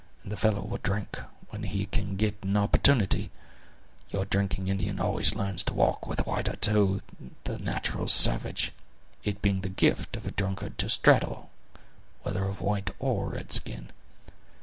And 0.23 0.31
the 0.31 0.35
fellow 0.35 0.61
will 0.63 0.79
drink 0.81 1.19
when 1.49 1.61
he 1.61 1.85
can 1.85 2.15
get 2.15 2.33
an 2.41 2.57
opportunity; 2.57 3.29
your 4.09 4.25
drinking 4.25 4.67
Indian 4.67 4.99
always 4.99 5.35
learns 5.35 5.61
to 5.65 5.75
walk 5.75 6.07
with 6.07 6.21
a 6.21 6.23
wider 6.23 6.55
toe 6.55 7.01
than 7.19 7.25
the 7.43 7.59
natural 7.59 8.07
savage, 8.07 8.71
it 9.23 9.43
being 9.43 9.61
the 9.61 9.69
gift 9.69 10.15
of 10.17 10.25
a 10.25 10.31
drunkard 10.31 10.79
to 10.79 10.89
straddle, 10.89 11.51
whether 12.23 12.45
of 12.45 12.61
white 12.61 12.89
or 12.97 13.29
red 13.29 13.51
skin. 13.53 13.91